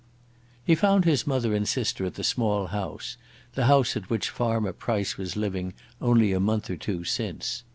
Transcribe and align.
He 0.65 0.73
found 0.73 1.05
his 1.05 1.27
mother 1.27 1.53
and 1.53 1.67
sister 1.67 2.05
at 2.07 2.15
the 2.15 2.23
small 2.23 2.65
house, 2.73 3.17
the 3.53 3.65
house 3.67 3.95
at 3.95 4.09
which 4.09 4.31
Farmer 4.31 4.73
Price 4.73 5.15
was 5.15 5.35
living 5.35 5.75
only 6.01 6.33
a 6.33 6.39
month 6.39 6.71
or 6.71 6.75
two 6.75 7.03
since. 7.03 7.63